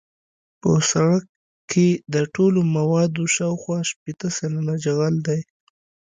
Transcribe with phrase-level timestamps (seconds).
[0.61, 1.23] په سرک
[1.71, 5.41] کې د ټولو موادو شاوخوا شپیته سلنه جغل دی